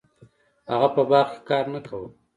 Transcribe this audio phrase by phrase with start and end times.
[0.71, 2.09] هغه په باغ کې کار نه کاوه.